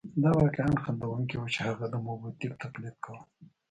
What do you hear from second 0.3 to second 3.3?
واقعاً خندوونکې وه چې هغه د موبوتیک تقلید کاوه.